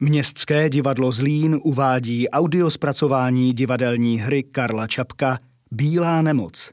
[0.00, 5.38] Městské divadlo Zlín uvádí audiospracování divadelní hry Karla Čapka
[5.70, 6.70] Bílá nemoc.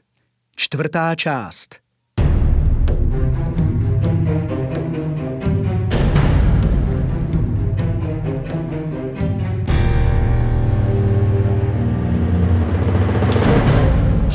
[0.56, 1.76] Čtvrtá část.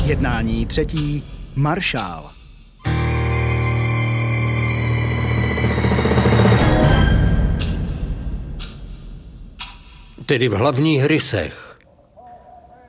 [0.04, 1.24] Jednání třetí.
[1.56, 2.37] Maršál.
[10.28, 11.78] Tedy v hlavních rysech.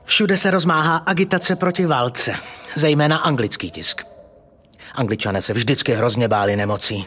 [0.04, 2.34] Všude se rozmáhá agitace proti válce,
[2.76, 4.02] zejména anglický tisk.
[4.94, 7.06] Angličané se vždycky hrozně báli nemocí.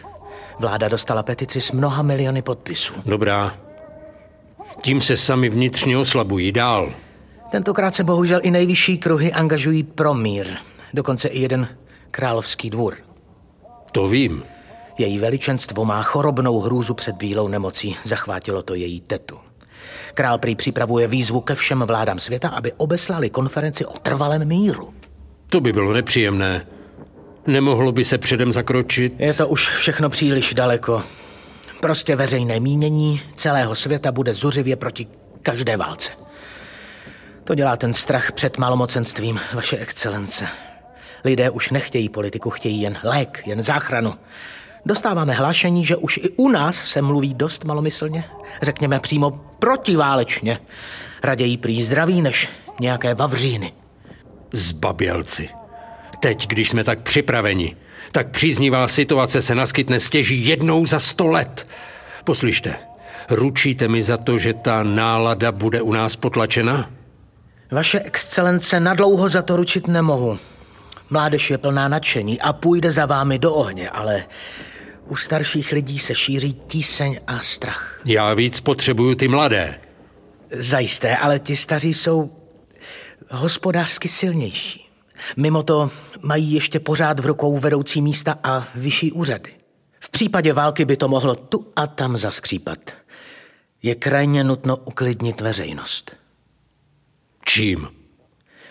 [0.59, 2.93] Vláda dostala petici s mnoha miliony podpisů.
[3.05, 3.55] Dobrá.
[4.83, 6.93] Tím se sami vnitřně oslabují dál.
[7.51, 10.47] Tentokrát se bohužel i nejvyšší kruhy angažují pro mír.
[10.93, 11.67] Dokonce i jeden
[12.11, 12.97] královský dvůr.
[13.91, 14.43] To vím.
[14.97, 17.97] Její veličenstvo má chorobnou hrůzu před bílou nemocí.
[18.03, 19.42] Zachvátilo to její tetu.
[20.13, 24.93] Král prý připravuje výzvu ke všem vládám světa, aby obeslali konferenci o trvalém míru.
[25.49, 26.65] To by bylo nepříjemné.
[27.47, 29.13] Nemohlo by se předem zakročit?
[29.19, 31.03] Je to už všechno příliš daleko.
[31.81, 35.07] Prostě veřejné mínění celého světa bude zuřivě proti
[35.41, 36.11] každé válce.
[37.43, 40.47] To dělá ten strach před malomocenstvím, vaše excelence.
[41.23, 44.13] Lidé už nechtějí politiku, chtějí jen lék, jen záchranu.
[44.85, 48.23] Dostáváme hlášení, že už i u nás se mluví dost malomyslně,
[48.61, 50.59] řekněme přímo protiválečně.
[51.23, 53.73] Raději prý zdraví než nějaké vavříny.
[54.51, 55.49] Zbabělci.
[56.19, 57.75] Teď, když jsme tak připraveni,
[58.11, 61.67] tak příznivá situace se naskytne stěží jednou za sto let.
[62.23, 62.75] Poslyšte,
[63.29, 66.89] ručíte mi za to, že ta nálada bude u nás potlačena?
[67.71, 70.39] Vaše excelence, nadlouho za to ručit nemohu.
[71.09, 74.23] Mládež je plná nadšení a půjde za vámi do ohně, ale
[75.07, 78.01] u starších lidí se šíří tíseň a strach.
[78.05, 79.79] Já víc potřebuju ty mladé.
[80.51, 82.31] Zajisté, ale ti staří jsou
[83.29, 84.89] hospodářsky silnější.
[85.37, 89.53] Mimo to mají ještě pořád v rukou vedoucí místa a vyšší úřady.
[89.99, 92.95] V případě války by to mohlo tu a tam zaskřípat.
[93.83, 96.15] Je krajně nutno uklidnit veřejnost.
[97.45, 97.87] Čím?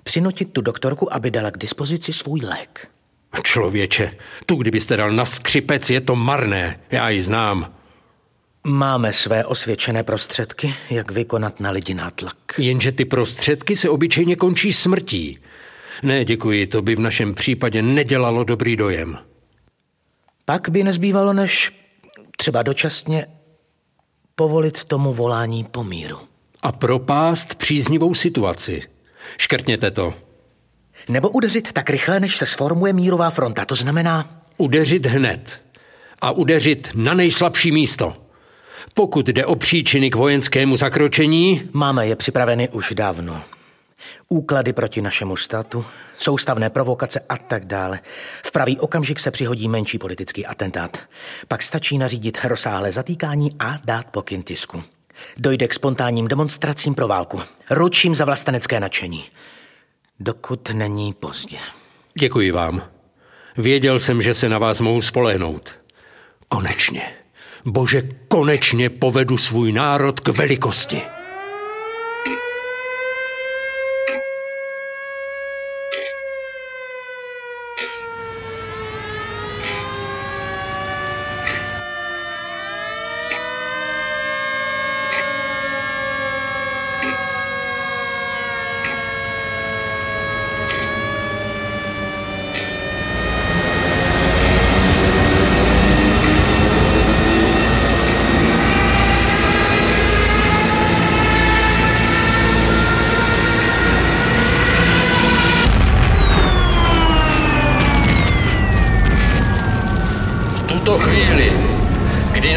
[0.02, 2.91] Přinutit tu doktorku, aby dala k dispozici svůj lék.
[3.44, 4.16] Člověče,
[4.46, 6.80] tu kdybyste dal na skřipec, je to marné.
[6.90, 7.74] Já ji znám.
[8.66, 12.36] Máme své osvědčené prostředky, jak vykonat na lidi nátlak.
[12.58, 15.38] Jenže ty prostředky se obyčejně končí smrtí.
[16.02, 19.18] Ne, děkuji, to by v našem případě nedělalo dobrý dojem.
[20.44, 21.72] Pak by nezbývalo, než
[22.36, 23.26] třeba dočasně
[24.34, 26.18] povolit tomu volání po míru.
[26.62, 28.82] A propást příznivou situaci.
[29.38, 30.14] Škrtněte to.
[31.08, 33.64] Nebo udeřit tak rychle, než se sformuje mírová fronta.
[33.64, 34.42] To znamená...
[34.56, 35.60] Udeřit hned.
[36.20, 38.16] A udeřit na nejslabší místo.
[38.94, 41.62] Pokud jde o příčiny k vojenskému zakročení...
[41.72, 43.42] Máme je připraveny už dávno.
[44.28, 45.84] Úklady proti našemu státu,
[46.18, 48.00] soustavné provokace a tak dále.
[48.44, 51.00] V pravý okamžik se přihodí menší politický atentát.
[51.48, 54.82] Pak stačí nařídit rozsáhlé zatýkání a dát pokyn tisku.
[55.36, 57.42] Dojde k spontánním demonstracím pro válku.
[57.70, 59.24] Ručím za vlastenecké nadšení.
[60.20, 61.58] Dokud není pozdě.
[62.18, 62.82] Děkuji vám.
[63.56, 65.78] Věděl jsem, že se na vás mohu spolehnout.
[66.48, 67.02] Konečně.
[67.64, 71.02] Bože, konečně povedu svůj národ k velikosti.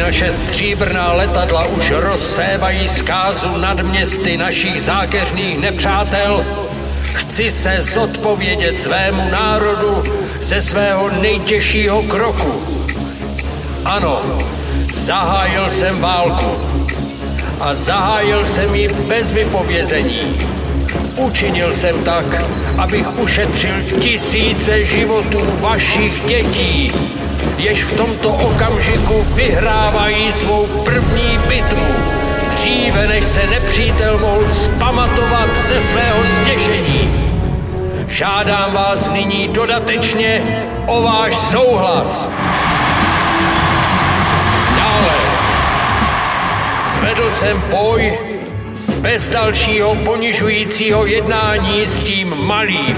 [0.06, 6.44] Naše stříbrná letadla už rozsévají zkázu nad městy našich zákeřných nepřátel,
[7.02, 10.02] chci se zodpovědět svému národu
[10.40, 12.62] ze svého nejtěžšího kroku.
[13.84, 14.38] Ano,
[14.94, 16.50] zahájil jsem válku
[17.60, 20.36] a zahájil jsem ji bez vypovězení.
[21.16, 22.44] Učinil jsem tak,
[22.78, 26.92] abych ušetřil tisíce životů vašich dětí,
[27.58, 31.86] jež v tomto okamžiku vyhrávají svou první bitvu,
[32.48, 37.26] dříve než se nepřítel mohl spamatovat ze svého zděšení.
[38.08, 40.42] Žádám vás nyní dodatečně
[40.86, 42.30] o váš souhlas.
[44.76, 45.14] Dále.
[46.88, 48.18] Svedl jsem boj
[49.06, 52.96] bez dalšího ponižujícího jednání s tím malým,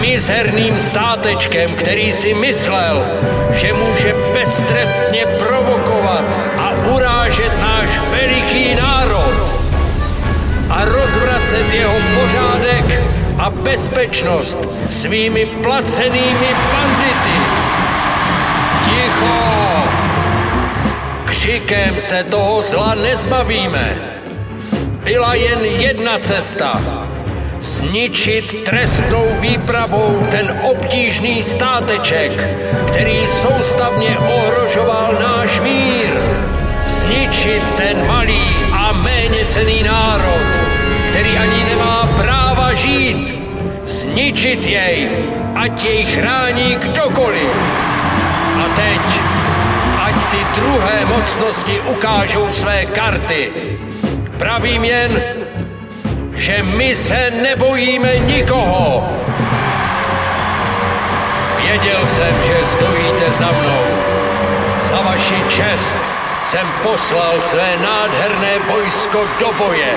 [0.00, 3.06] mizerným státečkem, který si myslel,
[3.52, 9.54] že může beztrestně provokovat a urážet náš veliký národ
[10.68, 13.00] a rozvracet jeho pořádek
[13.38, 14.58] a bezpečnost
[14.90, 17.40] svými placenými bandity.
[18.84, 19.84] Ticho!
[21.24, 24.19] Křikem se toho zla nezbavíme.
[25.10, 26.80] Byla jen jedna cesta.
[27.58, 32.48] Zničit trestnou výpravou ten obtížný státeček,
[32.88, 36.10] který soustavně ohrožoval náš mír.
[36.84, 40.60] Zničit ten malý a méně cený národ,
[41.10, 43.42] který ani nemá práva žít.
[43.84, 45.08] Zničit jej,
[45.54, 47.56] ať jej chrání kdokoliv.
[48.64, 49.20] A teď,
[50.02, 53.50] ať ty druhé mocnosti ukážou své karty.
[54.40, 55.22] Pravím jen,
[56.34, 59.08] že my se nebojíme nikoho.
[61.56, 63.84] Věděl jsem, že stojíte za mnou.
[64.82, 66.00] Za vaši čest
[66.44, 69.92] jsem poslal své nádherné vojsko do boje.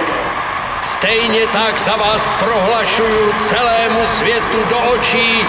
[0.82, 5.48] Stejně tak za vás prohlašuju celému světu do očí,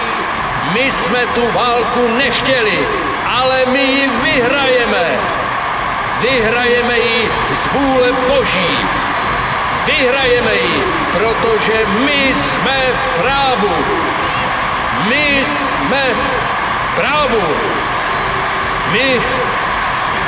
[0.73, 2.87] my jsme tu válku nechtěli,
[3.27, 5.44] ale my ji vyhrajeme.
[6.21, 8.77] Vyhrajeme ji z vůle Boží.
[9.85, 13.69] Vyhrajeme ji, protože my jsme v právu.
[15.09, 16.03] My jsme
[16.83, 17.41] v právu.
[18.91, 19.21] My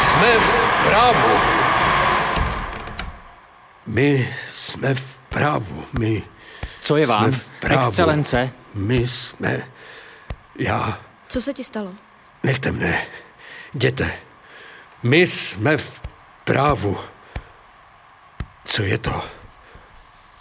[0.01, 1.37] jsme v právu.
[3.87, 5.83] My jsme v právu.
[5.99, 6.23] My
[6.81, 7.87] Co je vám, v právu.
[7.87, 8.49] excelence?
[8.73, 9.63] My jsme...
[10.59, 10.99] Já...
[11.27, 11.91] Co se ti stalo?
[12.43, 13.01] Nechte mne.
[13.73, 14.11] Jděte.
[15.03, 16.01] My jsme v
[16.43, 16.97] právu.
[18.65, 19.21] Co je to?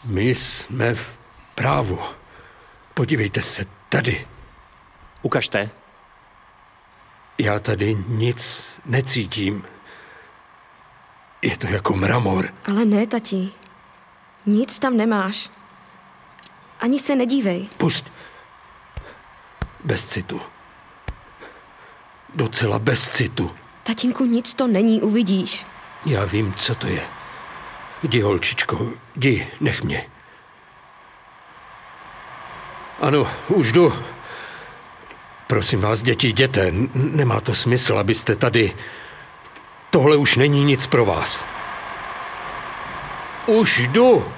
[0.05, 1.21] My jsme v
[1.55, 1.99] právu.
[2.95, 4.27] Podívejte se tady.
[5.23, 5.71] Ukažte.
[7.39, 9.65] Já tady nic necítím.
[11.43, 12.55] Je to jako mramor.
[12.69, 13.53] Ale ne, tati.
[14.47, 15.51] Nic tam nemáš.
[16.81, 17.69] Ani se nedívej.
[17.77, 18.13] Pust.
[19.85, 20.41] Bez citu.
[22.35, 23.57] Docela bez citu.
[23.87, 25.67] Tatínku, nic to není, uvidíš.
[26.07, 27.03] Já vím, co to je.
[28.03, 30.07] Jdi, holčičko, jdi, nech mě.
[33.01, 33.93] Ano, už jdu.
[35.47, 36.69] Prosím vás, děti, jděte.
[36.69, 38.73] N- Nemá to smysl, abyste tady...
[39.91, 41.47] Tohle už není nic pro vás.
[43.47, 44.33] Už jdu.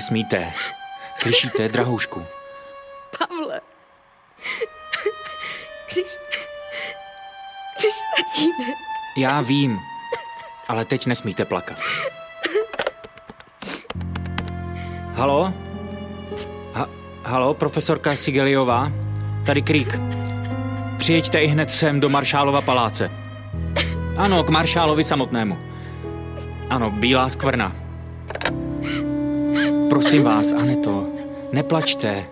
[0.00, 0.52] Nesmíte.
[1.14, 2.24] Slyšíte, drahoušku?
[3.18, 3.60] Pavle.
[5.92, 6.06] Když...
[7.78, 8.76] Když tatínek...
[9.16, 9.80] Já vím,
[10.68, 11.78] ale teď nesmíte plakat.
[15.14, 15.52] Halo?
[16.72, 16.88] Ha,
[17.24, 18.92] halo, profesorka Sigeliová?
[19.46, 19.98] Tady Krík.
[20.98, 23.10] Přijeďte i hned sem do Maršálova paláce.
[24.16, 25.58] Ano, k Maršálovi samotnému.
[26.70, 27.89] Ano, Bílá skvrna.
[29.90, 31.06] Prosím vás, Aneto,
[31.52, 32.24] neplačte.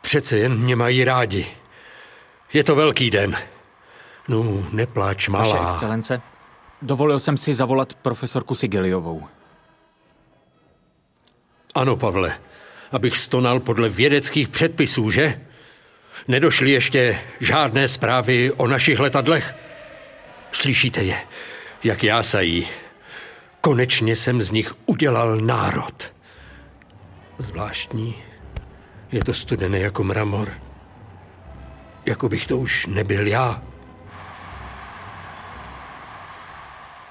[0.00, 1.59] Přece jen mě mají rádi.
[2.52, 3.36] Je to velký den.
[4.28, 5.72] No, nepláč, Vaše malá.
[5.72, 6.22] excelence,
[6.82, 9.26] dovolil jsem si zavolat profesorku Sigeliovou.
[11.74, 12.38] Ano, Pavle,
[12.92, 15.40] abych stonal podle vědeckých předpisů, že?
[16.28, 19.54] Nedošly ještě žádné zprávy o našich letadlech?
[20.52, 21.16] Slyšíte je,
[21.84, 22.68] jak jásají.
[23.60, 26.12] Konečně jsem z nich udělal národ.
[27.38, 28.14] Zvláštní.
[29.12, 30.52] Je to studené jako mramor.
[32.06, 33.62] Jako bych to už nebyl já.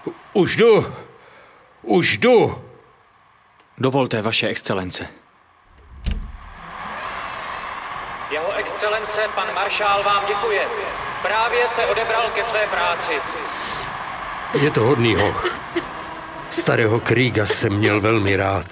[0.08, 0.94] U- Už jdu.
[1.82, 2.64] Už jdu.
[3.78, 5.08] Dovolte, vaše excelence.
[8.32, 10.68] Jeho excelence, pan maršál vám děkuje.
[11.22, 13.12] Právě se odebral ke své práci.
[14.62, 15.60] Je to hodný hoch.
[16.50, 18.66] Starého Kríga jsem měl velmi rád.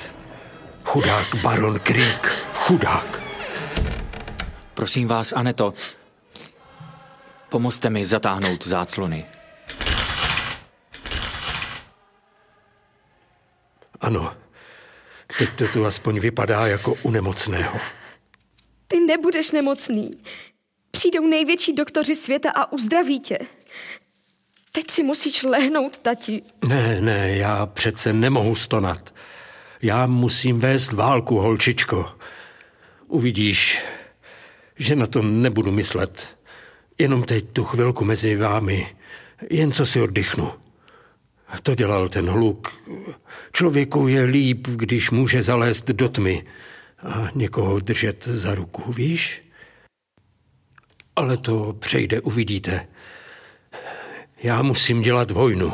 [0.85, 2.31] Chudák baron Kríg.
[2.55, 3.19] Chudák.
[4.73, 5.73] Prosím vás, Aneto,
[7.49, 9.25] Pomozte mi zatáhnout záclony.
[14.01, 14.33] Ano,
[15.37, 17.79] teď to tu aspoň vypadá jako u nemocného.
[18.87, 20.11] Ty nebudeš nemocný.
[20.91, 23.37] Přijdou největší doktoři světa a uzdraví tě.
[24.71, 26.41] Teď si musíš lehnout, tati.
[26.67, 29.13] Ne, ne, já přece nemohu stonat.
[29.81, 32.15] Já musím vést válku, holčičko.
[33.07, 33.81] Uvidíš,
[34.75, 36.36] že na to nebudu myslet.
[36.99, 38.95] Jenom teď tu chvilku mezi vámi,
[39.49, 40.51] jen co si oddychnu.
[41.63, 42.83] To dělal ten hluk.
[43.53, 46.45] Člověku je líp, když může zalézt do tmy
[46.99, 49.43] a někoho držet za ruku, víš?
[51.15, 52.87] Ale to přejde, uvidíte.
[54.43, 55.73] Já musím dělat vojnu.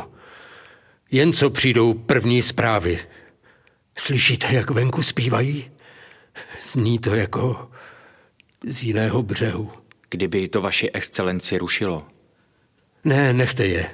[1.11, 2.99] Jen co přijdou první zprávy.
[3.97, 5.71] Slyšíte, jak venku zpívají?
[6.63, 7.71] Zní to jako
[8.65, 9.82] z jiného břehu.
[10.13, 12.07] Kdyby to vaši excelenci rušilo.
[13.03, 13.91] Ne, nechte je.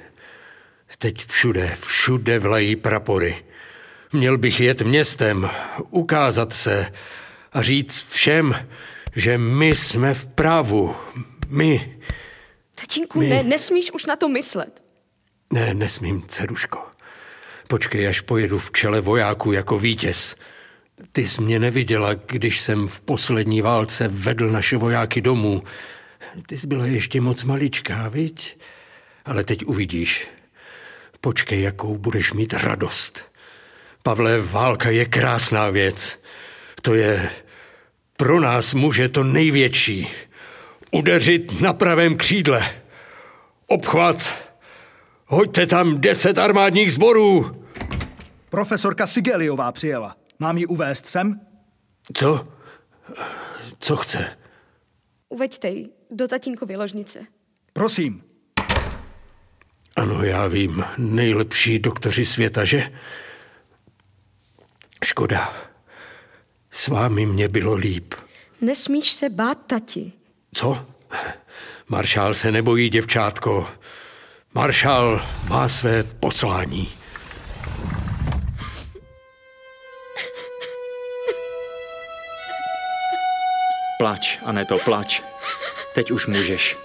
[0.98, 3.44] Teď všude, všude vlají prapory.
[4.12, 5.50] Měl bych jet městem,
[5.90, 6.92] ukázat se
[7.52, 8.68] a říct všem,
[9.16, 10.96] že my jsme v právu.
[11.48, 11.98] My.
[12.74, 13.28] Tatínku, My...
[13.28, 14.82] ne, nesmíš už na to myslet.
[15.52, 16.78] Ne, nesmím, dceruško.
[17.68, 20.36] Počkej, až pojedu v čele vojáků jako vítěz.
[21.12, 25.62] Ty jsi mě neviděla, když jsem v poslední válce vedl naše vojáky domů.
[26.46, 28.58] Ty jsi byla ještě moc maličká, viď?
[29.24, 30.28] Ale teď uvidíš.
[31.20, 33.24] Počkej, jakou budeš mít radost.
[34.02, 36.20] Pavle, válka je krásná věc.
[36.82, 37.30] To je
[38.16, 40.08] pro nás muže to největší.
[40.90, 42.82] Udeřit na pravém křídle.
[43.66, 44.34] Obchvat.
[45.26, 47.64] Hoďte tam deset armádních sborů.
[48.48, 50.16] Profesorka Sigeliová přijela.
[50.38, 51.40] Mám ji uvést sem?
[52.12, 52.48] Co?
[53.78, 54.38] Co chce?
[55.28, 57.26] Uveďte ji do tatínkovy ložnice.
[57.72, 58.22] Prosím.
[59.96, 60.84] Ano, já vím.
[60.98, 62.92] Nejlepší doktoři světa, že?
[65.04, 65.52] Škoda.
[66.70, 68.14] S vámi mě bylo líp.
[68.60, 70.12] Nesmíš se bát, tati.
[70.54, 70.86] Co?
[71.88, 73.68] Maršál se nebojí, děvčátko.
[74.54, 76.88] Maršál má své poslání.
[83.98, 85.22] Plač, Aneto, plač.
[85.94, 86.78] Teď už můžeš.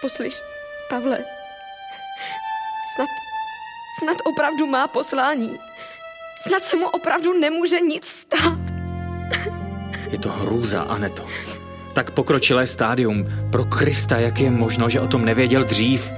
[0.00, 0.42] Poslyš,
[0.88, 1.18] Pavle,
[2.94, 3.08] snad,
[4.00, 5.58] snad opravdu má poslání.
[6.38, 8.58] Snad se mu opravdu nemůže nic stát.
[10.10, 11.26] Je to hrůza, Aneto.
[11.92, 13.24] Tak pokročilé stádium.
[13.52, 16.12] Pro Krista, jak je možno, že o tom nevěděl dřív?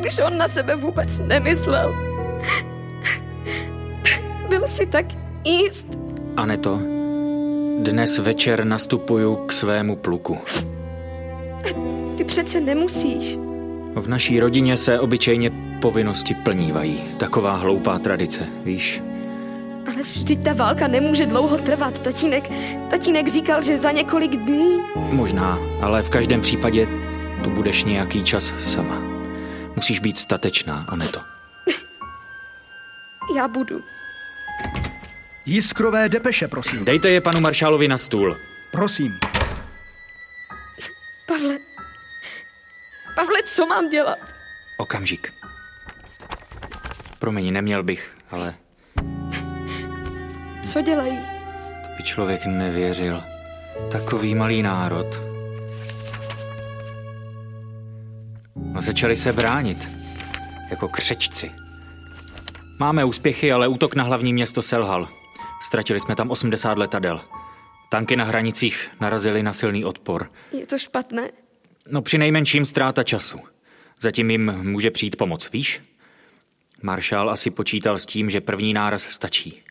[0.00, 1.94] Když on na sebe vůbec nemyslel.
[4.48, 5.06] Byl si tak
[5.44, 5.88] jist.
[6.36, 6.80] Aneto,
[7.82, 10.38] dnes večer nastupuju k svému pluku.
[12.16, 13.38] Ty přece nemusíš.
[13.94, 17.00] V naší rodině se obyčejně povinnosti plnívají.
[17.16, 19.02] Taková hloupá tradice, víš?
[19.86, 21.98] Ale vždyť ta válka nemůže dlouho trvat.
[21.98, 22.50] Tatínek,
[22.90, 24.78] tatínek říkal, že za několik dní.
[24.96, 26.88] Možná, ale v každém případě
[27.44, 29.02] tu budeš nějaký čas sama.
[29.76, 31.20] Musíš být statečná, Aneto.
[33.36, 33.80] Já budu.
[35.46, 36.84] Jiskrové depeše, prosím.
[36.84, 38.36] Dejte je panu maršálovi na stůl.
[38.72, 39.18] Prosím.
[41.26, 41.58] Pavle,
[43.14, 44.18] Pavle, co mám dělat?
[44.78, 45.32] Okamžik.
[47.18, 48.54] Promiň, neměl bych, ale
[50.70, 51.18] Co dělají?
[51.96, 53.22] by člověk nevěřil.
[53.92, 55.22] Takový malý národ.
[58.56, 59.88] No, začali se bránit.
[60.70, 61.50] Jako křečci.
[62.78, 65.08] Máme úspěchy, ale útok na hlavní město selhal.
[65.62, 67.20] Ztratili jsme tam 80 letadel.
[67.88, 70.32] Tanky na hranicích narazily na silný odpor.
[70.52, 71.30] Je to špatné?
[71.88, 73.38] No při nejmenším ztráta času.
[74.00, 75.80] Zatím jim může přijít pomoc, víš?
[76.82, 79.62] Maršál asi počítal s tím, že první náraz stačí.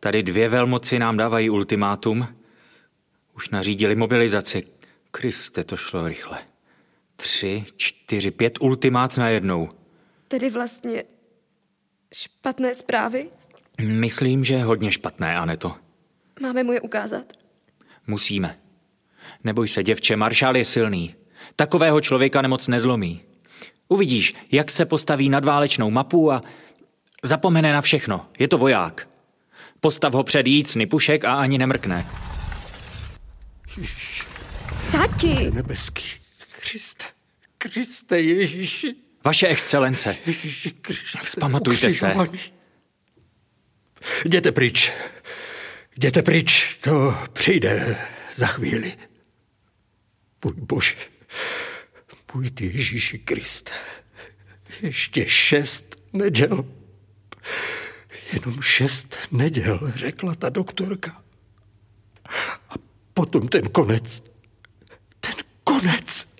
[0.00, 2.28] Tady dvě velmoci nám dávají ultimátum.
[3.36, 4.66] Už nařídili mobilizaci.
[5.10, 6.38] Kriste, to šlo rychle.
[7.16, 9.68] Tři, čtyři, pět ultimát najednou.
[10.28, 11.04] Tedy vlastně
[12.12, 13.30] špatné zprávy?
[13.80, 15.76] Myslím, že hodně špatné, Aneto.
[16.40, 17.32] Máme mu je ukázat?
[18.06, 18.58] Musíme.
[19.44, 21.14] Neboj se, děvče, maršál je silný.
[21.56, 23.20] Takového člověka nemoc nezlomí.
[23.88, 26.42] Uvidíš, jak se postaví nad válečnou mapu a
[27.22, 28.26] zapomene na všechno.
[28.38, 29.08] Je to voják.
[29.80, 32.06] Postav ho před jícny pušek a ani nemrkne.
[34.92, 35.50] Tati!
[35.54, 36.04] Nebeský.
[36.60, 37.04] Kriste,
[37.58, 38.94] Kriste Ježíši.
[39.24, 41.18] Vaše excelence, Ježíši Kriste.
[41.18, 42.06] Vzpamatujte se.
[42.06, 42.53] ukřižovaný.
[44.24, 44.92] Jděte pryč.
[45.96, 47.98] Jděte pryč, to přijde
[48.34, 48.92] za chvíli.
[50.44, 50.96] Můj Bože,
[52.34, 53.72] můj ty Ježíši Kriste,
[54.82, 56.66] ještě šest neděl.
[58.32, 61.22] Jenom šest neděl, řekla ta doktorka.
[62.68, 62.74] A
[63.14, 64.22] potom ten konec.
[65.20, 65.34] Ten
[65.64, 66.34] konec.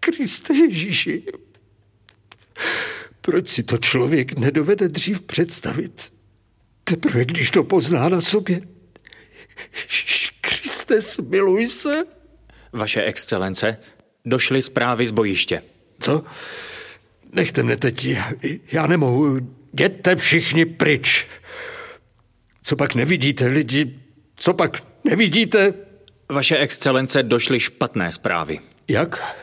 [0.00, 1.22] Kriste Ježíši.
[3.20, 6.15] Proč si to člověk nedovede dřív představit?
[6.88, 8.60] Teprve když to pozná na sobě.
[10.40, 12.04] Kriste, smiluj se.
[12.72, 13.78] Vaše excelence,
[14.24, 15.62] došly zprávy z bojiště.
[16.00, 16.24] Co?
[17.32, 18.32] Nechte mne teď, já,
[18.72, 19.38] já nemohu.
[19.72, 21.26] Jděte všichni pryč.
[22.62, 24.00] Co pak nevidíte, lidi?
[24.36, 25.74] Co pak nevidíte?
[26.28, 28.58] Vaše excelence, došly špatné zprávy.
[28.88, 29.36] Jak?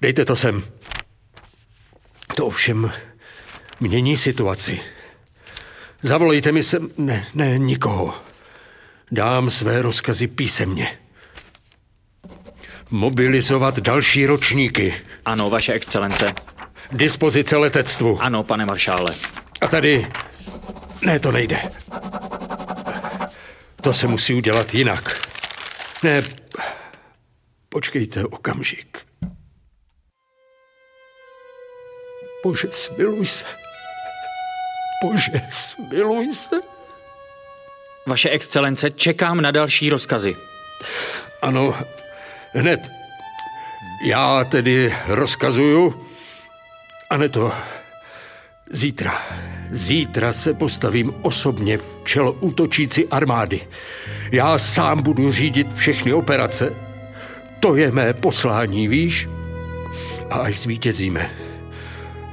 [0.00, 0.64] Dejte to sem.
[2.34, 2.92] To ovšem
[3.80, 4.80] mění situaci.
[6.02, 6.90] Zavolejte mi sem...
[6.96, 8.14] Ne, ne, nikoho.
[9.12, 10.98] Dám své rozkazy písemně.
[12.90, 14.94] Mobilizovat další ročníky.
[15.24, 16.34] Ano, vaše excelence.
[16.92, 18.18] Dispozice letectvu.
[18.22, 19.14] Ano, pane maršále.
[19.60, 20.12] A tady...
[21.02, 21.62] Ne, to nejde.
[23.82, 25.28] To se musí udělat jinak.
[26.02, 26.22] Ne,
[27.68, 28.98] počkejte okamžik.
[32.44, 33.67] Bože, smiluj se.
[35.02, 36.56] Bože, smiluj se.
[38.06, 40.36] Vaše excelence, čekám na další rozkazy.
[41.42, 41.74] Ano,
[42.52, 42.88] hned.
[44.04, 46.06] Já tedy rozkazuju.
[47.10, 47.52] A ne to.
[48.70, 49.22] Zítra.
[49.70, 53.60] Zítra se postavím osobně v čelo útočící armády.
[54.32, 56.74] Já sám budu řídit všechny operace.
[57.60, 59.28] To je mé poslání, víš?
[60.30, 61.30] A až zvítězíme,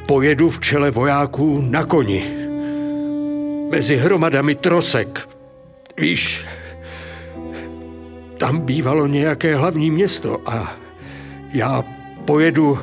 [0.05, 2.44] pojedu v čele vojáků na koni.
[3.69, 5.29] Mezi hromadami trosek.
[5.97, 6.45] Víš,
[8.37, 10.73] tam bývalo nějaké hlavní město a
[11.53, 11.83] já
[12.25, 12.79] pojedu...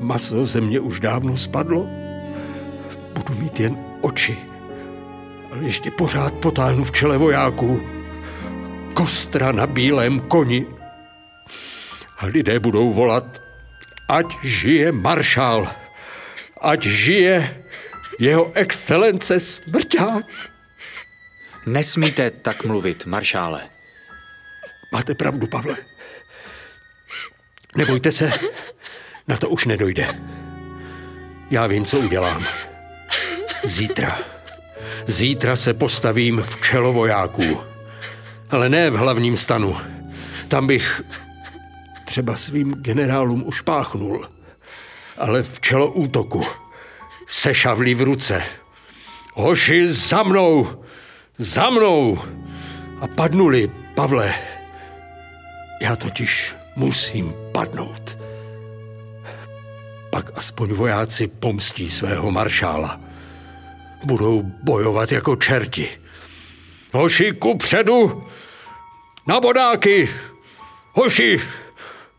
[0.00, 1.86] Maso ze mě už dávno spadlo.
[3.12, 4.36] Budu mít jen oči.
[5.52, 7.82] Ale ještě pořád potáhnu v čele vojáků.
[8.94, 10.66] Kostra na bílém koni.
[12.18, 13.42] A lidé budou volat,
[14.08, 15.68] ať žije maršál,
[16.60, 17.64] ať žije
[18.18, 20.24] jeho excelence smrťák.
[21.66, 23.68] Nesmíte tak mluvit, maršále.
[24.92, 25.76] Máte pravdu, Pavle.
[27.76, 28.30] Nebojte se,
[29.28, 30.20] na to už nedojde.
[31.50, 32.46] Já vím, co udělám.
[33.64, 34.18] Zítra.
[35.06, 37.60] Zítra se postavím v čelo vojáků.
[38.50, 39.76] Ale ne v hlavním stanu.
[40.48, 41.02] Tam bych
[42.04, 44.28] třeba svým generálům už páchnul.
[45.18, 46.46] Ale v čelo útoku.
[47.28, 48.42] Se šavlí v ruce.
[49.34, 50.84] Hoši, za mnou!
[51.38, 52.18] Za mnou!
[53.00, 54.34] A padnuli, Pavle.
[55.82, 58.18] Já totiž musím padnout.
[60.10, 63.00] Pak aspoň vojáci pomstí svého maršála.
[64.04, 65.88] Budou bojovat jako čerti.
[66.92, 68.24] Hoši, ku předu!
[69.26, 70.08] Na bodáky!
[70.92, 71.40] Hoši!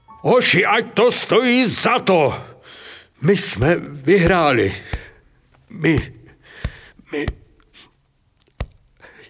[0.08, 2.49] Hoši, ať to stojí za to!
[3.22, 4.76] My jsme vyhráli.
[5.70, 6.14] My,
[7.12, 7.26] my,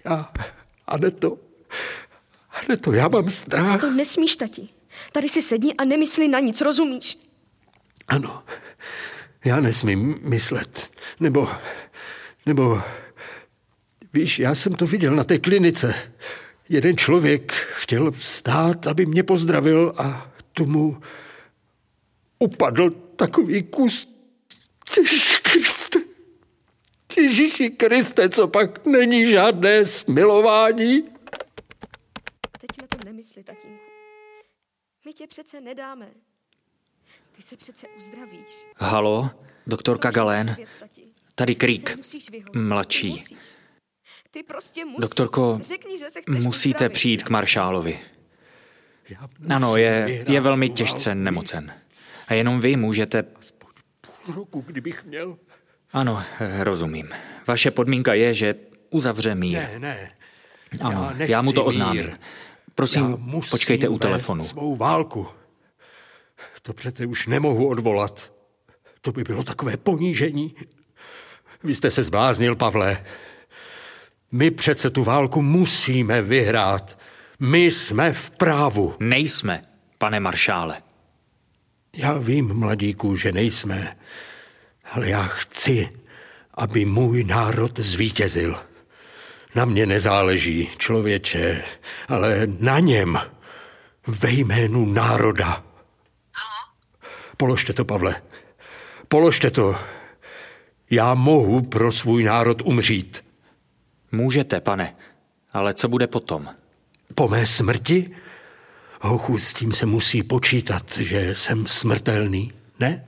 [0.04, 0.32] já,
[0.86, 1.38] Aneto,
[2.50, 3.80] Aneto, já mám strach.
[3.80, 4.68] To nesmíš, tati.
[5.12, 7.18] Tady si sedni a nemysli na nic, rozumíš?
[8.08, 8.42] Ano,
[9.44, 10.90] já nesmím myslet.
[11.20, 11.48] Nebo,
[12.46, 12.82] nebo,
[14.12, 15.94] víš, já jsem to viděl na té klinice.
[16.68, 21.00] Jeden člověk chtěl vstát, aby mě pozdravil a tomu
[22.38, 22.90] upadl
[23.20, 24.08] takový kus.
[24.96, 25.98] Ježíši Kriste,
[27.16, 31.02] Ježíši Kriste, co pak není žádné smilování?
[32.60, 33.84] Teď na to nemysli, tatínku.
[35.06, 36.08] My tě přece nedáme.
[37.36, 38.66] Ty se přece uzdravíš.
[38.76, 39.30] Halo,
[39.66, 40.56] doktorka Galén.
[41.34, 41.98] Tady Krík,
[42.54, 43.24] mladší.
[44.30, 45.00] Ty prostě musíš.
[45.00, 46.92] Doktorko, Řekni, že se musíte uzdravit.
[46.92, 48.00] přijít k maršálovi.
[49.48, 51.74] Ano, je, je velmi těžce nemocen.
[52.30, 53.22] A jenom vy můžete...
[53.22, 55.38] Půl roku, kdybych měl.
[55.92, 56.22] Ano,
[56.60, 57.08] rozumím.
[57.46, 58.54] Vaše podmínka je, že
[58.90, 59.58] uzavře mír.
[59.58, 60.10] Ne, ne.
[60.80, 61.68] Ano, nechci já mu to mír.
[61.68, 62.00] oznámím.
[62.00, 62.16] Já
[62.74, 64.44] Prosím, musím počkejte u telefonu.
[64.44, 65.28] svou válku.
[66.62, 68.32] To přece už nemohu odvolat.
[69.00, 70.54] To by bylo takové ponížení.
[71.64, 73.04] Vy jste se zbláznil, Pavle.
[74.32, 76.98] My přece tu válku musíme vyhrát.
[77.40, 78.94] My jsme v právu.
[79.00, 79.62] Nejsme,
[79.98, 80.78] pane maršále.
[81.96, 83.96] Já vím, mladíku, že nejsme,
[84.92, 85.88] ale já chci,
[86.54, 88.56] aby můj národ zvítězil.
[89.54, 91.64] Na mě nezáleží, člověče,
[92.08, 93.18] ale na něm.
[94.06, 95.64] Ve jménu národa.
[97.36, 98.22] Položte to, Pavle.
[99.08, 99.76] Položte to.
[100.90, 103.24] Já mohu pro svůj národ umřít.
[104.12, 104.94] Můžete, pane,
[105.52, 106.48] ale co bude potom?
[107.14, 108.10] Po mé smrti?
[109.00, 113.04] Hochu, s tím se musí počítat, že jsem smrtelný, ne?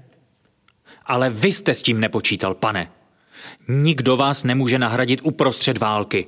[1.07, 2.91] Ale vy jste s tím nepočítal, pane.
[3.69, 6.27] Nikdo vás nemůže nahradit uprostřed války.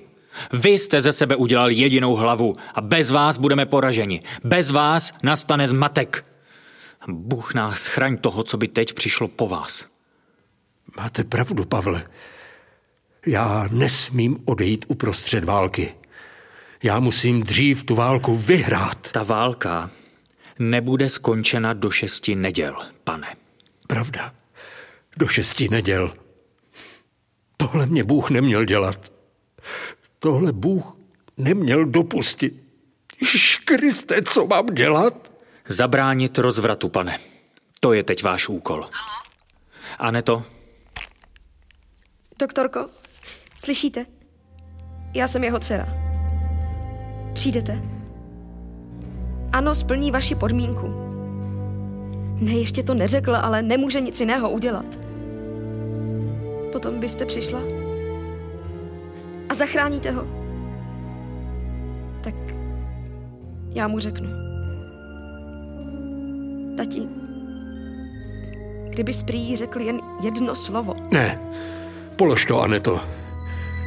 [0.53, 4.21] Vy jste ze sebe udělal jedinou hlavu a bez vás budeme poraženi.
[4.45, 6.25] Bez vás nastane zmatek.
[7.09, 9.87] Bůh nás chraň toho, co by teď přišlo po vás.
[10.97, 12.07] Máte pravdu, Pavle.
[13.27, 15.95] Já nesmím odejít uprostřed války.
[16.85, 19.13] Já musím dřív tu válku vyhrát.
[19.13, 19.91] Ta válka
[20.59, 23.37] nebude skončena do šesti neděl, pane.
[23.87, 24.35] Pravda.
[25.17, 26.15] Do šesti neděl.
[27.57, 29.13] Tohle mě Bůh neměl dělat.
[30.19, 30.97] Tohle Bůh
[31.37, 32.63] neměl dopustit.
[33.65, 35.33] Kriste, co mám dělat?
[35.69, 37.19] Zabránit rozvratu, pane.
[37.81, 38.89] To je teď váš úkol.
[39.99, 40.45] Aneto,
[42.39, 42.89] Doktorko,
[43.57, 44.07] slyšíte?
[45.15, 46.04] Já jsem jeho dcera.
[47.45, 47.83] Přijdete?
[49.53, 50.87] Ano, splní vaši podmínku.
[52.41, 54.85] Ne, ještě to neřekl, ale nemůže nic jiného udělat.
[56.73, 57.61] Potom byste přišla
[59.49, 60.27] a zachráníte ho.
[62.21, 62.35] Tak
[63.75, 64.29] já mu řeknu.
[66.77, 67.03] Tati,
[68.89, 71.41] kdyby prý řekl jen jedno slovo, Ne,
[72.17, 73.01] polož to, Aneto.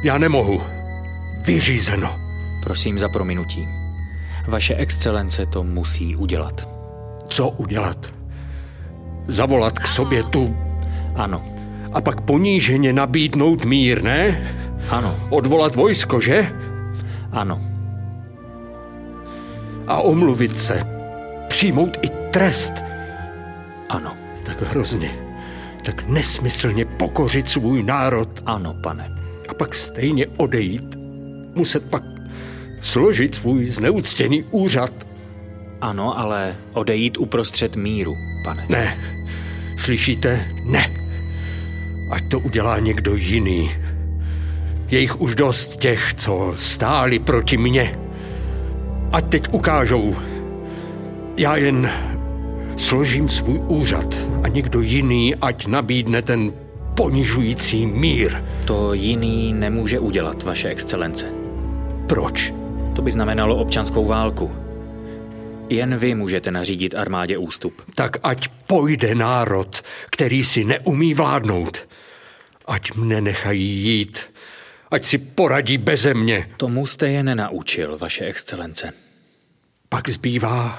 [0.04, 0.62] Já nemohu.
[1.46, 2.27] Vyřízeno.
[2.62, 3.68] Prosím za prominutí.
[4.46, 6.68] Vaše excelence to musí udělat.
[7.28, 8.14] Co udělat?
[9.26, 10.56] Zavolat k sobě tu
[11.14, 11.42] Ano,
[11.92, 14.48] a pak poníženě nabídnout mír, ne?
[14.90, 16.52] ano, Odvolat vojsko, že?
[17.32, 17.60] ano.
[19.86, 20.80] A omluvit se.
[21.48, 22.84] Přijmout i trest.
[23.88, 25.10] Ano, Tak hrozně.
[25.84, 29.08] Tak nesmyslně pokořit svůj národ ano, pane.
[29.48, 30.96] a pak stejně odejít.
[31.54, 32.02] Muset pak
[32.80, 34.92] složit svůj zneuctěný úřad.
[35.80, 38.66] Ano, ale odejít uprostřed míru, pane.
[38.68, 38.98] Ne.
[39.76, 40.48] Slyšíte?
[40.64, 40.90] Ne.
[42.10, 43.70] Ať to udělá někdo jiný.
[44.90, 47.98] Je jich už dost těch, co stáli proti mně.
[49.12, 50.16] Ať teď ukážou.
[51.36, 51.90] Já jen
[52.76, 56.52] složím svůj úřad a někdo jiný ať nabídne ten
[56.94, 58.44] ponižující mír.
[58.64, 61.26] To jiný nemůže udělat, vaše excelence.
[62.06, 62.54] Proč?
[62.98, 64.56] To by znamenalo občanskou válku.
[65.68, 67.82] Jen vy můžete nařídit armádě ústup.
[67.94, 71.88] Tak ať pojde národ, který si neumí vládnout.
[72.66, 74.34] Ať mne nechají jít.
[74.90, 76.50] Ať si poradí beze mě.
[76.56, 78.92] Tomu jste je nenaučil, vaše excelence.
[79.88, 80.78] Pak zbývá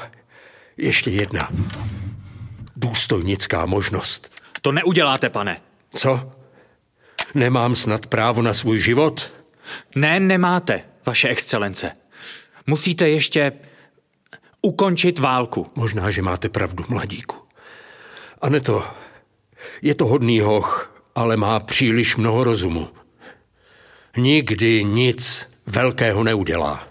[0.77, 1.49] ještě jedna.
[2.75, 4.31] Důstojnická možnost.
[4.61, 5.61] To neuděláte, pane.
[5.93, 6.31] Co?
[7.33, 9.31] Nemám snad právo na svůj život?
[9.95, 11.98] Ne, nemáte, vaše excelence.
[12.69, 13.51] Musíte ještě
[14.61, 15.71] ukončit válku.
[15.75, 17.37] Možná, že máte pravdu, mladíku.
[18.41, 18.87] A ne to.
[19.81, 22.87] Je to hodný hoch, ale má příliš mnoho rozumu.
[24.17, 26.87] Nikdy nic velkého neudělá.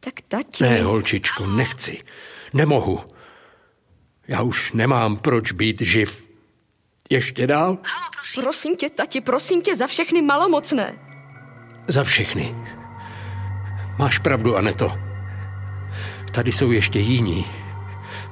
[0.00, 0.64] tak tati...
[0.64, 2.02] Ne, holčičko, nechci.
[2.52, 3.00] Nemohu.
[4.28, 6.28] Já už nemám proč být živ.
[7.10, 7.78] Ještě dál?
[8.34, 10.98] Prosím tě, tati, prosím tě za všechny malomocné.
[11.88, 12.54] Za všechny.
[13.98, 14.92] Máš pravdu, Aneto.
[16.30, 17.46] Tady jsou ještě jiní.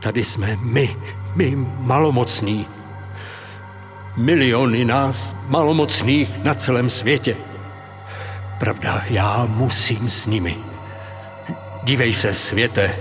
[0.03, 0.96] Tady jsme my,
[1.35, 2.66] my malomocní.
[4.16, 7.37] Miliony nás malomocných na celém světě.
[8.59, 10.57] Pravda, já musím s nimi.
[11.83, 12.96] Dívej se, světe.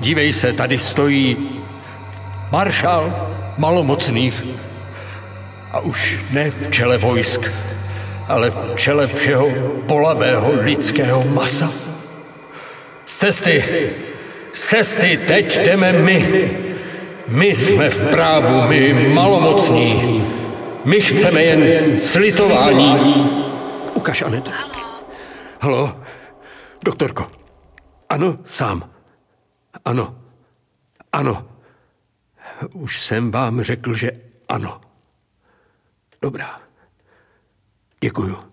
[0.00, 1.36] Dívej se, tady stojí
[2.52, 4.44] maršál malomocných.
[5.72, 7.40] A už ne v čele vojsk,
[8.30, 9.46] ale v čele všeho
[9.90, 11.66] polavého lidského masa.
[13.06, 13.56] Z cesty,
[14.54, 16.18] z cesty teď jdeme my.
[17.28, 20.22] My jsme v právu, my malomocní.
[20.84, 22.94] My chceme jen slitování.
[23.94, 24.50] Ukaž, Anet.
[25.60, 26.00] Halo,
[26.84, 27.26] doktorko.
[28.08, 28.90] Ano, sám.
[29.84, 30.14] Ano,
[31.12, 31.46] ano.
[32.72, 34.10] Už jsem vám řekl, že
[34.48, 34.80] ano.
[36.22, 36.69] Dobrá.
[38.00, 38.52] Děkuju.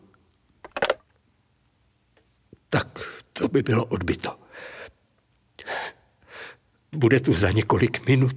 [2.69, 2.87] Tak
[3.33, 4.39] to by bylo odbyto.
[6.91, 8.35] Bude tu za několik minut.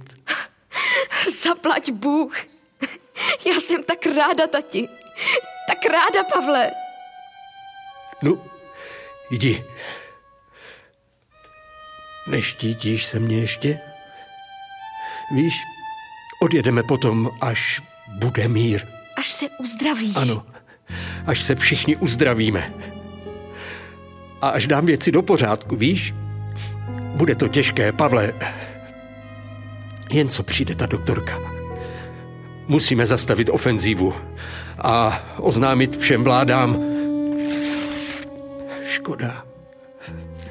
[1.41, 2.37] Zaplať Bůh.
[3.45, 4.87] Já jsem tak ráda, tati.
[5.67, 6.71] Tak ráda, Pavle.
[8.21, 8.45] No,
[9.31, 9.65] jdi.
[12.27, 13.79] Neštítíš se mě ještě?
[15.35, 15.53] Víš,
[16.41, 18.87] odjedeme potom, až bude mír.
[19.17, 20.15] Až se uzdravíš.
[20.15, 20.45] Ano,
[21.27, 22.73] až se všichni uzdravíme.
[24.41, 26.13] A až dám věci do pořádku, víš?
[27.15, 28.33] Bude to těžké, Pavle.
[30.11, 31.39] Jen co přijde ta doktorka.
[32.67, 34.13] Musíme zastavit ofenzívu
[34.77, 36.79] a oznámit všem vládám.
[38.85, 39.45] Škoda.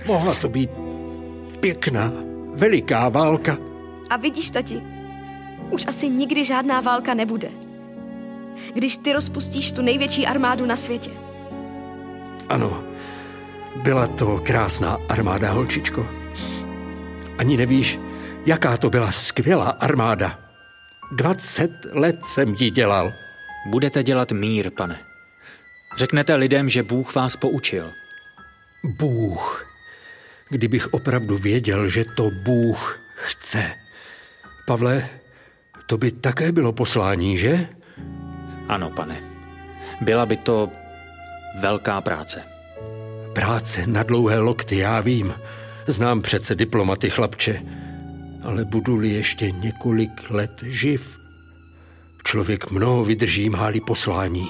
[0.07, 0.71] Mohla to být
[1.61, 2.13] pěkná,
[2.55, 3.59] veliká válka.
[4.11, 4.83] A vidíš, tati,
[5.71, 7.70] už asi nikdy žádná válka nebude.
[8.75, 11.11] Když ty rozpustíš tu největší armádu na světě.
[12.49, 12.85] Ano,
[13.77, 16.07] byla to krásná armáda, holčičko.
[17.39, 17.99] Ani nevíš,
[18.47, 20.39] jaká to byla skvělá armáda.
[21.13, 23.13] 20 let jsem ji dělal.
[23.67, 25.01] Budete dělat mír, pane.
[25.97, 27.93] Řeknete lidem, že Bůh vás poučil.
[28.85, 29.67] Bůh.
[30.49, 33.71] Kdybych opravdu věděl, že to Bůh chce.
[34.67, 35.09] Pavle,
[35.87, 37.69] to by také bylo poslání, že?
[38.71, 39.23] Ano, pane.
[40.01, 40.71] Byla by to
[41.61, 42.43] velká práce.
[43.35, 45.35] Práce na dlouhé lokty, já vím.
[45.87, 47.63] Znám přece diplomaty, chlapče.
[48.45, 51.19] Ale budu-li ještě několik let živ,
[52.25, 54.49] člověk mnoho vydrží, máli poslání.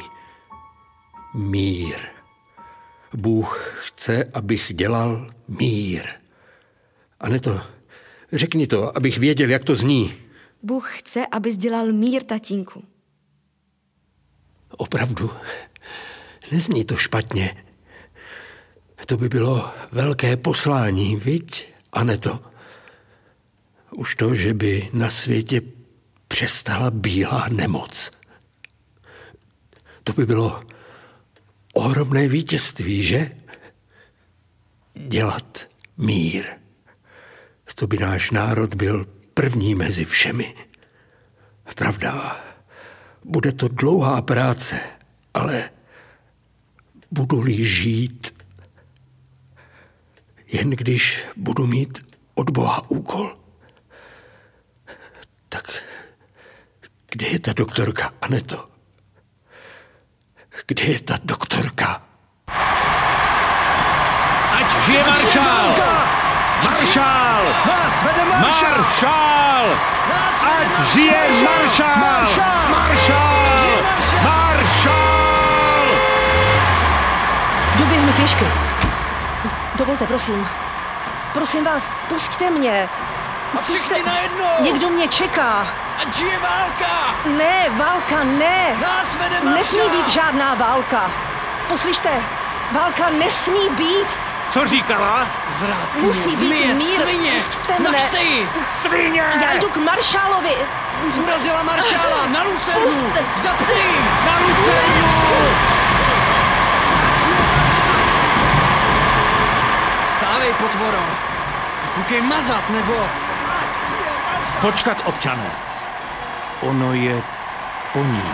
[1.34, 1.96] Mír.
[3.14, 6.02] Bůh chce, abych dělal mír.
[7.20, 7.60] A ne to,
[8.32, 10.14] řekni to, abych věděl, jak to zní.
[10.62, 12.89] Bůh chce, abys dělal mír, tatínku.
[14.70, 15.30] Opravdu,
[16.52, 17.64] nezní to špatně.
[19.06, 22.40] To by bylo velké poslání, viď, Aneto?
[23.90, 25.62] Už to, že by na světě
[26.28, 28.10] přestala bílá nemoc.
[30.04, 30.60] To by bylo
[31.72, 33.30] ohromné vítězství, že?
[34.94, 36.44] Dělat mír.
[37.74, 40.54] To by náš národ byl první mezi všemi.
[41.74, 42.44] Pravda,
[43.24, 44.80] bude to dlouhá práce,
[45.34, 45.70] ale
[47.10, 48.34] budu-li žít,
[50.46, 53.36] jen když budu mít od Boha úkol.
[55.48, 55.84] Tak
[57.10, 58.68] kde je ta doktorka, Aneto?
[60.66, 62.06] Kde je ta doktorka?
[64.52, 66.19] Ať žije maršál!
[66.64, 67.42] Maršál!
[67.66, 68.70] Nás vede maršál!
[68.78, 69.66] Maršál!
[70.42, 71.96] Ať žije maršál!
[71.96, 72.46] Maršál!
[72.70, 73.82] Maršál!
[74.22, 75.84] Maršál!
[77.78, 78.44] Doběhnu pěšky.
[79.74, 80.48] Dovolte, prosím.
[81.32, 82.88] Prosím vás, pusťte mě.
[83.58, 84.46] A všichni najednou!
[84.60, 85.66] Někdo mě čeká.
[86.02, 87.14] Ať žije válka!
[87.38, 88.76] Ne, válka, ne.
[88.80, 89.54] Nás vede maršál!
[89.54, 91.10] Nesmí být žádná válka.
[91.68, 92.10] Poslyšte,
[92.72, 94.20] válka nesmí být.
[94.50, 95.26] Co říkala?
[95.50, 97.00] Zrádkyně, Musí být zmije, mír.
[97.02, 97.32] svině!
[97.32, 97.90] Pusťte mne.
[97.92, 98.48] Nažte ji!
[98.82, 99.22] Svině!
[99.42, 100.54] Já jdu k maršálovi.
[101.22, 103.12] Urazila maršála na Lucernu!
[103.36, 103.82] Zapni!
[104.26, 105.10] Na Lucernu!
[110.06, 111.02] Vstávej, potvoro!
[111.94, 112.94] Koukej mazat, nebo...
[114.60, 115.50] Počkat, občané.
[116.60, 117.22] Ono je
[117.92, 118.30] po ní.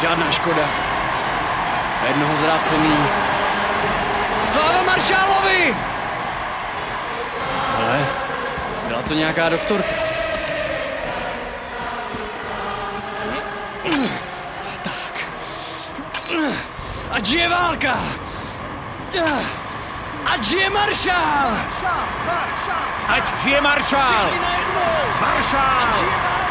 [0.00, 0.66] Žádná škoda.
[2.02, 2.96] A jednoho zrácený.
[4.46, 5.76] Sláva maršálovi!
[7.78, 8.06] Ale
[8.88, 9.94] byla to nějaká doktorka.
[14.82, 15.14] Tak.
[17.10, 17.98] Ať žije válka!
[20.32, 21.50] Ať žije maršál!
[23.08, 24.00] Ať žije maršál!
[24.00, 25.20] Všichni najednou!
[25.20, 25.88] Maršál!
[25.88, 26.22] Ať žije válka!
[26.22, 26.41] Maršál!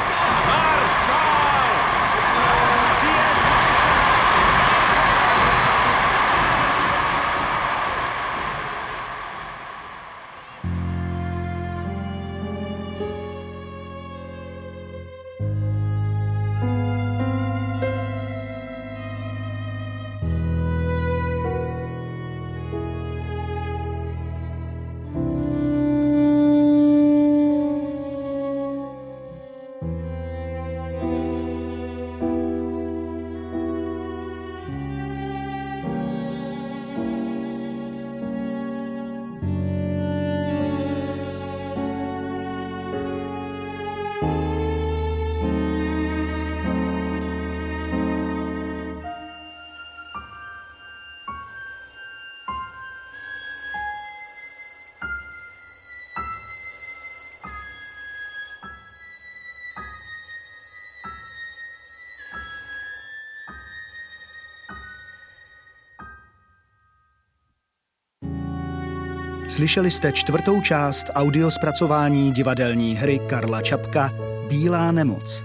[69.52, 74.12] Slyšeli jste čtvrtou část audiospracování divadelní hry Karla Čapka
[74.50, 75.44] Bílá nemoc.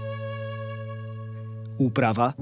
[1.77, 2.33] Úprava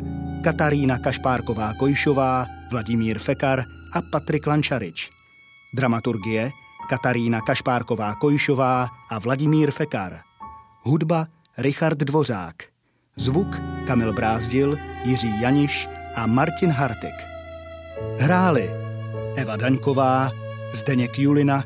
[0.43, 5.09] Katarína Kašpárková-Kojšová, Vladimír Fekar a Patrik Lančarič.
[5.75, 6.51] Dramaturgie
[6.89, 10.19] Katarína Kašpárková-Kojšová a Vladimír Fekar.
[10.81, 12.55] Hudba Richard Dvořák.
[13.15, 17.15] Zvuk Kamil Brázdil, Jiří Janiš a Martin Hartik.
[18.19, 18.69] Hráli
[19.35, 21.63] Eva Daňková, Zdeněk Julina,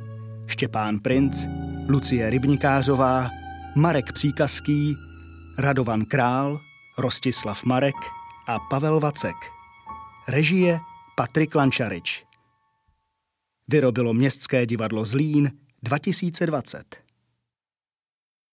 [0.48, 1.46] Štěpán Princ,
[1.90, 3.30] Lucie Rybnikářová,
[3.76, 4.98] Marek Příkazký,
[5.58, 6.60] Radovan Král,
[6.98, 7.96] Rostislav Marek
[8.48, 9.36] a Pavel Vacek.
[10.28, 10.80] Režie
[11.16, 12.24] Patrik Lančarič.
[13.68, 15.52] Vyrobilo Městské divadlo Zlín
[15.84, 17.09] 2020.